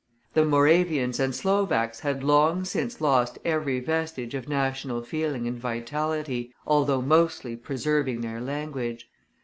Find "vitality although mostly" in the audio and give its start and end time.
5.59-7.55